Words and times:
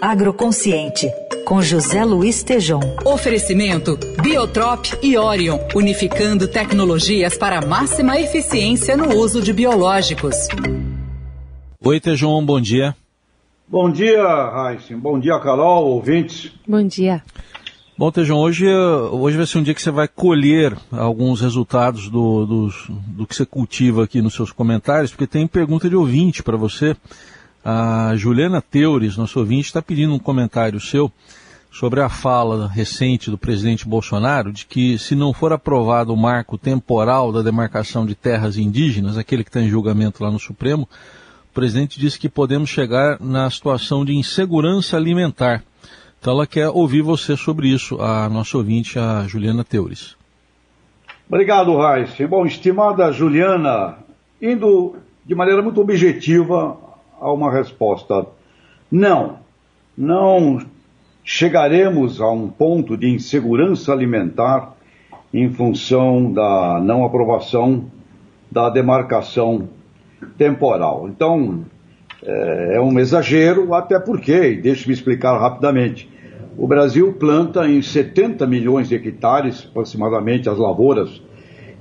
Agroconsciente, 0.00 1.10
com 1.44 1.62
José 1.62 2.04
Luiz 2.04 2.42
Tejom. 2.42 2.80
Oferecimento 3.04 3.98
Biotrop 4.22 4.86
e 5.02 5.16
Orion, 5.16 5.58
unificando 5.74 6.46
tecnologias 6.46 7.36
para 7.36 7.64
máxima 7.66 8.20
eficiência 8.20 8.96
no 8.96 9.14
uso 9.16 9.42
de 9.42 9.52
biológicos. 9.52 10.34
Oi, 11.82 12.00
Tejom, 12.00 12.44
bom 12.44 12.60
dia. 12.60 12.94
Bom 13.66 13.90
dia, 13.90 14.22
Raíssa. 14.22 14.96
Bom 14.96 15.18
dia, 15.18 15.38
Carol, 15.38 15.86
ouvintes. 15.86 16.52
Bom 16.68 16.86
dia. 16.86 17.22
Bom, 17.96 18.10
Tejão, 18.10 18.38
hoje, 18.38 18.66
hoje 18.66 19.36
vai 19.36 19.46
ser 19.46 19.58
um 19.58 19.62
dia 19.62 19.72
que 19.72 19.80
você 19.80 19.92
vai 19.92 20.08
colher 20.08 20.76
alguns 20.90 21.40
resultados 21.40 22.10
do, 22.10 22.44
do, 22.44 22.68
do 22.88 23.26
que 23.26 23.36
você 23.36 23.46
cultiva 23.46 24.02
aqui 24.02 24.20
nos 24.20 24.34
seus 24.34 24.50
comentários, 24.50 25.12
porque 25.12 25.28
tem 25.28 25.46
pergunta 25.46 25.88
de 25.88 25.94
ouvinte 25.94 26.42
para 26.42 26.56
você. 26.56 26.96
A 27.64 28.14
Juliana 28.14 28.60
Teures, 28.60 29.16
nosso 29.16 29.38
ouvinte, 29.38 29.68
está 29.68 29.80
pedindo 29.80 30.12
um 30.12 30.18
comentário 30.18 30.78
seu 30.78 31.10
sobre 31.72 32.02
a 32.02 32.10
fala 32.10 32.68
recente 32.68 33.30
do 33.30 33.38
presidente 33.38 33.88
Bolsonaro 33.88 34.52
de 34.52 34.66
que 34.66 34.98
se 34.98 35.16
não 35.16 35.32
for 35.32 35.50
aprovado 35.50 36.12
o 36.12 36.16
marco 36.16 36.58
temporal 36.58 37.32
da 37.32 37.40
demarcação 37.40 38.04
de 38.04 38.14
terras 38.14 38.58
indígenas, 38.58 39.16
aquele 39.16 39.42
que 39.42 39.48
está 39.48 39.62
em 39.62 39.68
julgamento 39.70 40.22
lá 40.22 40.30
no 40.30 40.38
Supremo, 40.38 40.86
o 41.50 41.54
presidente 41.54 41.98
disse 41.98 42.18
que 42.18 42.28
podemos 42.28 42.68
chegar 42.68 43.18
na 43.18 43.48
situação 43.48 44.04
de 44.04 44.14
insegurança 44.14 44.98
alimentar. 44.98 45.64
Então 46.20 46.34
ela 46.34 46.46
quer 46.46 46.68
ouvir 46.68 47.00
você 47.00 47.34
sobre 47.34 47.68
isso, 47.68 47.98
a 47.98 48.28
nossa 48.28 48.58
ouvinte, 48.58 48.98
a 48.98 49.26
Juliana 49.26 49.64
Teures. 49.64 50.16
Obrigado, 51.26 51.74
Raíssa. 51.78 52.28
Bom, 52.28 52.44
estimada 52.44 53.10
Juliana, 53.10 53.96
indo 54.40 54.96
de 55.24 55.34
maneira 55.34 55.62
muito 55.62 55.80
objetiva 55.80 56.83
a 57.24 57.32
uma 57.32 57.50
resposta. 57.50 58.26
Não, 58.92 59.38
não 59.96 60.60
chegaremos 61.24 62.20
a 62.20 62.30
um 62.30 62.48
ponto 62.48 62.96
de 62.96 63.08
insegurança 63.08 63.92
alimentar 63.92 64.74
em 65.32 65.50
função 65.50 66.30
da 66.30 66.78
não 66.84 67.04
aprovação 67.04 67.86
da 68.50 68.68
demarcação 68.68 69.68
temporal. 70.36 71.08
Então, 71.08 71.64
é, 72.22 72.76
é 72.76 72.80
um 72.80 72.98
exagero, 73.00 73.72
até 73.74 73.98
porque, 73.98 74.54
deixe-me 74.54 74.92
explicar 74.92 75.38
rapidamente, 75.38 76.08
o 76.56 76.68
Brasil 76.68 77.14
planta 77.14 77.66
em 77.66 77.82
70 77.82 78.46
milhões 78.46 78.88
de 78.88 78.94
hectares, 78.94 79.66
aproximadamente, 79.68 80.48
as 80.48 80.58
lavouras, 80.58 81.20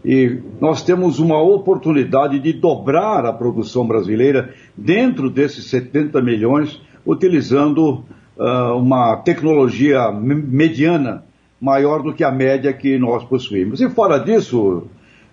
e 0.04 0.40
nós 0.60 0.84
temos 0.84 1.20
uma 1.20 1.42
oportunidade 1.42 2.38
de 2.40 2.52
dobrar 2.52 3.26
a 3.26 3.32
produção 3.32 3.88
brasileira 3.88 4.54
dentro 4.76 5.30
desses 5.30 5.66
70 5.68 6.22
milhões, 6.22 6.82
utilizando 7.06 8.04
uh, 8.38 8.78
uma 8.78 9.16
tecnologia 9.18 10.12
mediana 10.12 11.24
maior 11.60 12.04
do 12.04 12.14
que 12.14 12.24
a 12.24 12.32
média 12.32 12.74
que 12.74 12.98
nós 12.98 13.24
possuímos. 13.24 13.80
E 13.80 13.90
fora 13.90 14.18
disso, 14.18 14.84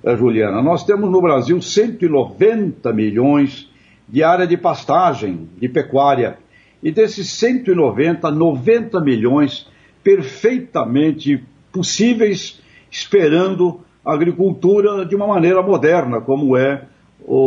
uh, 0.04 0.16
Juliana, 0.16 0.62
nós 0.62 0.84
temos 0.84 1.10
no 1.10 1.20
Brasil 1.20 1.60
190 1.60 2.92
milhões 2.92 3.68
de 4.08 4.22
área 4.22 4.46
de 4.46 4.56
pastagem, 4.56 5.48
de 5.60 5.68
pecuária, 5.68 6.38
e 6.80 6.92
desses 6.92 7.28
190, 7.30 8.30
90 8.30 9.00
milhões 9.00 9.66
perfeitamente 10.02 11.44
possíveis, 11.72 12.60
esperando 12.91 13.80
agricultura 14.05 15.05
de 15.05 15.15
uma 15.15 15.27
maneira 15.27 15.62
moderna, 15.62 16.20
como 16.20 16.56
é 16.56 16.83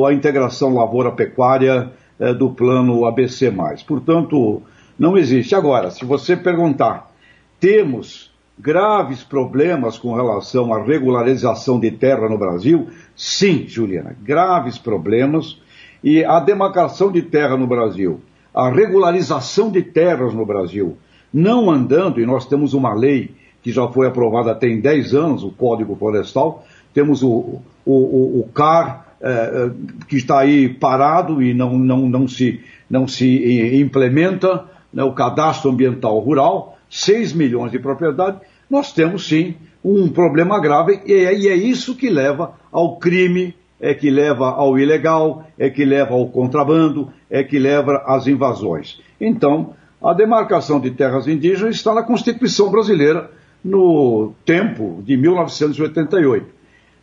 a 0.08 0.14
integração 0.14 0.76
lavoura-pecuária 0.76 1.92
é, 2.20 2.34
do 2.34 2.52
plano 2.52 3.06
ABC. 3.06 3.52
Portanto, 3.88 4.62
não 4.98 5.18
existe. 5.18 5.56
Agora, 5.56 5.90
se 5.90 6.06
você 6.06 6.38
perguntar, 6.38 7.12
temos 7.60 8.32
graves 8.58 9.24
problemas 9.24 9.98
com 9.98 10.14
relação 10.14 10.74
à 10.74 10.84
regularização 10.84 11.80
de 11.80 11.92
terra 11.92 12.30
no 12.30 12.38
Brasil? 12.38 12.88
Sim, 13.16 13.66
Juliana, 13.68 14.16
graves 14.22 14.78
problemas. 14.78 15.60
E 16.04 16.24
a 16.24 16.40
demarcação 16.40 17.12
de 17.12 17.22
terra 17.22 17.58
no 17.58 17.66
Brasil 17.66 18.22
a 18.54 18.70
regularização 18.70 19.72
de 19.72 19.82
terras 19.82 20.34
no 20.34 20.46
Brasil 20.46 20.98
não 21.34 21.72
andando, 21.72 22.22
e 22.22 22.26
nós 22.26 22.46
temos 22.46 22.76
uma 22.76 22.94
lei 22.94 23.32
que 23.64 23.72
já 23.72 23.88
foi 23.88 24.08
aprovada 24.08 24.54
tem 24.54 24.80
10 24.80 25.16
anos, 25.16 25.44
o 25.44 25.50
Código 25.50 25.96
Florestal, 25.96 26.66
temos 26.94 27.24
o, 27.24 27.62
o, 27.86 27.94
o, 27.94 28.40
o 28.42 28.50
CAR, 28.54 29.16
eh, 29.22 29.72
que 30.08 30.18
está 30.18 30.40
aí 30.40 30.68
parado 30.68 31.42
e 31.42 31.54
não, 31.54 31.78
não, 31.78 32.10
não, 32.10 32.28
se, 32.28 32.62
não 32.90 33.08
se 33.08 33.80
implementa, 33.82 34.66
né, 34.94 35.04
o 35.04 35.14
Cadastro 35.14 35.72
Ambiental 35.72 36.20
Rural, 36.20 36.78
6 36.90 37.34
milhões 37.34 37.72
de 37.72 37.80
propriedade, 37.80 38.38
nós 38.70 38.92
temos 38.92 39.28
sim 39.28 39.56
um 39.84 40.10
problema 40.10 40.60
grave 40.60 41.02
e 41.06 41.14
é, 41.14 41.34
e 41.34 41.48
é 41.48 41.56
isso 41.56 41.96
que 41.96 42.10
leva 42.10 42.54
ao 42.72 42.98
crime 42.98 43.56
é 43.84 43.94
que 43.94 44.10
leva 44.10 44.50
ao 44.50 44.80
ilegal, 44.80 45.46
é 45.60 45.70
que 45.70 45.84
leva 45.84 46.14
ao 46.14 46.30
contrabando, 46.30 47.12
é 47.30 47.44
que 47.44 47.60
leva 47.60 48.02
às 48.08 48.28
invasões. 48.28 49.02
Então, 49.20 49.74
a 50.02 50.14
demarcação 50.14 50.80
de 50.80 50.90
terras 50.92 51.28
indígenas 51.28 51.76
está 51.76 51.94
na 51.94 52.02
Constituição 52.02 52.72
brasileira 52.72 53.30
no 53.64 54.34
tempo 54.46 55.02
de 55.06 55.16
1988. 55.16 56.46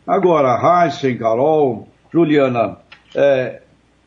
Agora, 0.05 0.85
Heisen, 0.85 1.17
Carol, 1.17 1.87
Juliana, 2.11 2.77
é, 3.15 3.61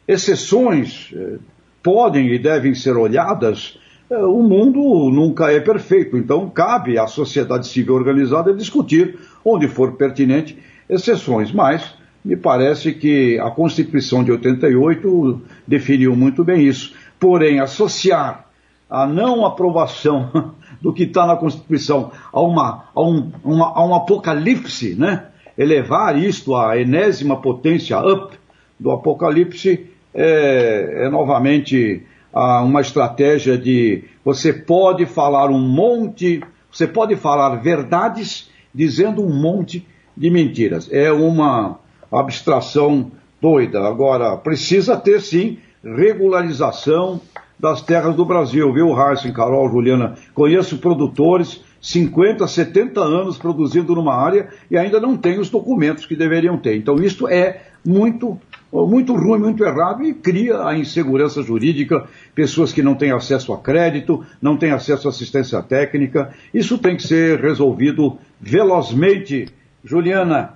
exceções 0.06 1.10
é, 1.14 1.38
podem 1.82 2.28
e 2.28 2.38
devem 2.38 2.74
ser 2.74 2.96
olhadas. 2.96 3.78
É, 4.10 4.18
o 4.18 4.42
mundo 4.42 5.10
nunca 5.10 5.50
é 5.50 5.60
perfeito, 5.60 6.16
então 6.16 6.48
cabe 6.48 6.98
à 6.98 7.06
sociedade 7.06 7.66
civil 7.66 7.94
organizada 7.94 8.54
discutir, 8.54 9.18
onde 9.44 9.66
for 9.66 9.92
pertinente, 9.96 10.58
exceções. 10.88 11.52
Mas 11.52 11.94
me 12.24 12.36
parece 12.36 12.92
que 12.92 13.38
a 13.38 13.50
Constituição 13.50 14.22
de 14.22 14.30
88 14.32 15.42
definiu 15.66 16.14
muito 16.14 16.44
bem 16.44 16.66
isso. 16.66 16.94
Porém, 17.18 17.60
associar 17.60 18.46
a 18.88 19.06
não 19.06 19.44
aprovação 19.44 20.54
do 20.80 20.92
que 20.92 21.04
está 21.04 21.26
na 21.26 21.36
Constituição 21.36 22.10
a, 22.32 22.40
uma, 22.40 22.84
a, 22.94 23.02
um, 23.02 23.32
uma, 23.44 23.72
a 23.74 23.84
um 23.84 23.94
apocalipse, 23.94 24.94
né? 24.94 25.26
elevar 25.56 26.18
isto 26.18 26.56
à 26.56 26.78
enésima 26.78 27.40
potência 27.40 27.98
up 28.00 28.36
do 28.78 28.90
apocalipse, 28.90 29.86
é, 30.12 31.04
é 31.06 31.08
novamente 31.08 32.02
uma 32.32 32.80
estratégia 32.80 33.56
de 33.56 34.04
você 34.24 34.52
pode 34.52 35.06
falar 35.06 35.50
um 35.50 35.60
monte, 35.60 36.42
você 36.70 36.86
pode 36.86 37.14
falar 37.14 37.56
verdades 37.56 38.50
dizendo 38.74 39.24
um 39.24 39.32
monte 39.32 39.86
de 40.16 40.30
mentiras. 40.30 40.88
É 40.92 41.12
uma 41.12 41.78
abstração 42.10 43.12
doida. 43.40 43.86
Agora, 43.86 44.36
precisa 44.36 44.96
ter 44.96 45.20
sim 45.20 45.58
regularização 45.84 47.20
das 47.58 47.82
terras 47.82 48.14
do 48.14 48.24
Brasil, 48.24 48.72
viu, 48.72 48.92
Harson, 48.92 49.32
Carol, 49.32 49.70
Juliana? 49.70 50.14
Conheço 50.34 50.78
produtores, 50.78 51.62
50, 51.80 52.46
70 52.46 53.00
anos 53.00 53.36
produzindo 53.36 53.94
numa 53.94 54.14
área 54.14 54.48
e 54.70 54.76
ainda 54.76 54.98
não 54.98 55.16
tem 55.16 55.38
os 55.38 55.50
documentos 55.50 56.06
que 56.06 56.16
deveriam 56.16 56.56
ter. 56.56 56.76
Então, 56.76 56.96
isso 56.96 57.28
é 57.28 57.62
muito, 57.84 58.38
muito 58.72 59.14
ruim, 59.14 59.38
muito 59.38 59.62
errado 59.62 60.02
e 60.02 60.14
cria 60.14 60.66
a 60.66 60.76
insegurança 60.76 61.42
jurídica, 61.42 62.04
pessoas 62.34 62.72
que 62.72 62.82
não 62.82 62.94
têm 62.94 63.12
acesso 63.12 63.52
a 63.52 63.58
crédito, 63.58 64.24
não 64.40 64.56
têm 64.56 64.70
acesso 64.70 65.06
à 65.06 65.10
assistência 65.10 65.62
técnica. 65.62 66.30
Isso 66.52 66.78
tem 66.78 66.96
que 66.96 67.02
ser 67.02 67.40
resolvido 67.40 68.16
velozmente. 68.40 69.48
Juliana, 69.84 70.54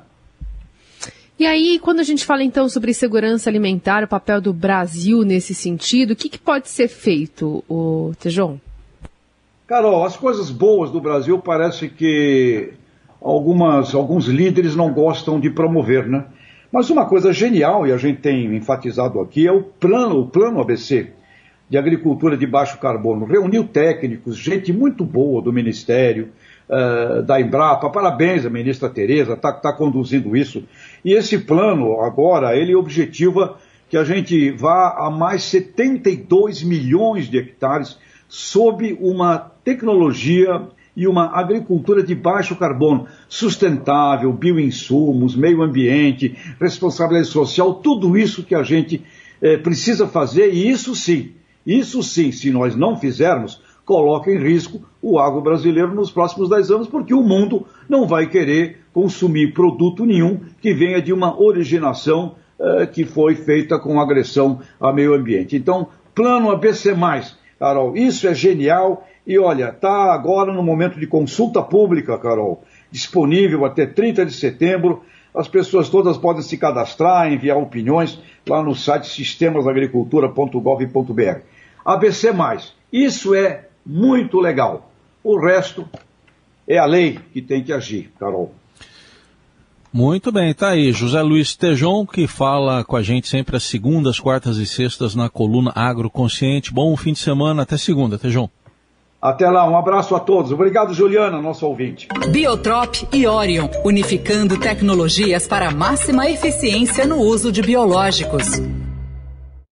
e 1.39 1.47
aí, 1.47 1.79
quando 1.79 2.01
a 2.01 2.03
gente 2.03 2.25
fala 2.25 2.43
então 2.43 2.69
sobre 2.69 2.93
segurança 2.93 3.49
alimentar, 3.49 4.03
o 4.03 4.09
papel 4.09 4.41
do 4.41 4.53
Brasil 4.53 5.23
nesse 5.23 5.55
sentido, 5.55 6.13
o 6.13 6.17
que, 6.17 6.29
que 6.29 6.39
pode 6.39 6.69
ser 6.69 6.89
feito, 6.89 7.63
o 7.69 8.13
Tejon? 8.19 8.59
Carol, 9.67 10.05
as 10.05 10.17
coisas 10.17 10.51
boas 10.51 10.91
do 10.91 11.01
Brasil 11.01 11.39
parece 11.39 11.89
que 11.89 12.73
algumas, 13.21 13.95
alguns 13.95 14.27
líderes 14.27 14.75
não 14.75 14.93
gostam 14.93 15.39
de 15.39 15.51
promover, 15.51 16.09
né? 16.09 16.25
Mas 16.73 16.91
uma 16.91 17.07
coisa 17.07 17.33
genial, 17.33 17.87
e 17.87 17.93
a 17.93 17.97
gente 17.97 18.21
tem 18.21 18.57
enfatizado 18.57 19.21
aqui, 19.21 19.47
é 19.47 19.53
o 19.53 19.63
plano, 19.63 20.21
o 20.21 20.27
plano 20.27 20.61
ABC 20.61 21.13
de 21.69 21.77
agricultura 21.77 22.37
de 22.37 22.47
baixo 22.47 22.79
carbono. 22.79 23.27
Reuniu 23.27 23.65
técnicos, 23.65 24.37
gente 24.37 24.73
muito 24.73 25.05
boa 25.05 25.43
do 25.43 25.53
Ministério, 25.53 26.31
uh, 26.69 27.23
da 27.23 27.41
Embrapa. 27.41 27.91
Parabéns 27.91 28.45
a 28.45 28.51
ministra 28.51 28.89
Tereza, 28.89 29.35
está 29.35 29.53
tá 29.53 29.73
conduzindo 29.73 30.37
isso. 30.37 30.65
E 31.05 31.13
esse 31.13 31.39
plano, 31.39 32.01
agora, 32.01 32.57
ele 32.57 32.75
objetiva 32.75 33.57
que 33.89 33.97
a 33.97 34.05
gente 34.05 34.51
vá 34.51 34.95
a 34.99 35.11
mais 35.11 35.45
72 35.45 36.63
milhões 36.63 37.29
de 37.29 37.39
hectares 37.39 37.99
sob 38.29 38.97
uma 39.01 39.39
tecnologia 39.65 40.69
e 40.95 41.07
uma 41.07 41.39
agricultura 41.39 42.03
de 42.03 42.15
baixo 42.15 42.57
carbono, 42.57 43.07
sustentável, 43.29 44.33
bioinsumos, 44.33 45.37
meio 45.37 45.63
ambiente, 45.63 46.37
responsabilidade 46.61 47.29
social, 47.29 47.75
tudo 47.75 48.19
isso 48.19 48.43
que 48.43 48.55
a 48.55 48.65
gente 48.65 49.05
eh, 49.41 49.57
precisa 49.57 50.09
fazer, 50.09 50.53
e 50.53 50.69
isso 50.69 50.97
sim, 50.97 51.35
Isso 51.65 52.03
sim, 52.03 52.33
se 52.33 52.51
nós 52.51 52.75
não 52.75 52.97
fizermos, 52.97 53.63
coloca 53.89 54.31
em 54.31 54.37
risco 54.37 54.83
o 55.01 55.19
agro 55.19 55.41
brasileiro 55.41 55.95
nos 55.95 56.11
próximos 56.11 56.51
10 56.51 56.71
anos, 56.71 56.89
porque 56.89 57.15
o 57.15 57.23
mundo 57.23 57.67
não 57.89 58.07
vai 58.07 58.27
querer 58.27 58.81
consumir 58.93 59.55
produto 59.55 60.05
nenhum 60.05 60.41
que 60.61 60.75
venha 60.75 61.01
de 61.01 61.11
uma 61.11 61.41
originação 61.41 62.35
eh, 62.61 62.85
que 62.85 63.07
foi 63.07 63.35
feita 63.35 63.79
com 63.79 63.99
agressão 63.99 64.61
ao 64.79 64.95
meio 64.95 65.15
ambiente. 65.15 65.57
Então, 65.57 65.87
plano 66.15 66.51
ABC+, 66.51 66.95
Carol, 67.59 67.97
isso 67.97 68.29
é 68.29 68.35
genial 68.35 69.09
e 69.27 69.39
olha, 69.39 69.71
está 69.71 70.13
agora 70.13 70.53
no 70.53 70.63
momento 70.63 71.01
de 71.01 71.07
consulta 71.07 71.63
pública, 71.63 72.19
Carol, 72.19 72.63
disponível 72.91 73.65
até 73.65 73.87
30 73.87 74.27
de 74.27 74.35
setembro. 74.35 75.03
As 75.35 75.49
pessoas 75.49 75.89
todas 75.89 76.19
podem 76.19 76.43
se 76.43 76.59
cadastrar, 76.59 77.33
enviar 77.33 77.57
opiniões 77.57 78.23
lá 78.47 78.63
no 78.63 78.75
site 78.75 79.07
sistemasagricultura.gov.br. 79.07 81.41
ABC+, 81.87 82.35
isso 82.93 83.35
é 83.35 83.68
muito 83.89 84.39
legal. 84.39 84.93
O 85.25 85.41
resto 85.41 85.89
é 86.67 86.77
a 86.77 86.85
lei 86.85 87.19
que 87.33 87.41
tem 87.41 87.65
que 87.65 87.73
agir, 87.73 88.13
Carol. 88.21 88.53
Muito 89.91 90.31
bem, 90.31 90.53
tá 90.53 90.69
aí. 90.69 90.93
José 90.93 91.23
Luiz 91.23 91.57
Tejon, 91.57 92.05
que 92.05 92.27
fala 92.27 92.85
com 92.85 92.95
a 92.95 93.03
gente 93.03 93.27
sempre 93.27 93.57
às 93.57 93.63
segundas, 93.63 94.21
quartas 94.21 94.59
e 94.59 94.67
sextas 94.67 95.15
na 95.15 95.31
coluna 95.31 95.73
Agroconsciente. 95.75 96.73
Bom 96.73 96.95
fim 96.95 97.15
de 97.15 97.19
semana, 97.21 97.63
até 97.63 97.79
segunda, 97.79 98.19
Tejon. 98.19 98.51
Até 99.21 99.51
lá, 99.51 99.69
um 99.69 99.77
abraço 99.77 100.15
a 100.15 100.21
todos. 100.21 100.53
Obrigado, 100.53 100.95
Juliana, 100.95 101.41
nosso 101.41 101.67
ouvinte. 101.67 102.07
Biotrop 102.31 103.09
e 103.13 103.27
Orion, 103.27 103.69
unificando 103.85 104.61
tecnologias 104.61 105.49
para 105.49 105.73
máxima 105.73 106.31
eficiência 106.31 107.05
no 107.05 107.17
uso 107.17 107.51
de 107.51 107.63
biológicos. 107.63 108.47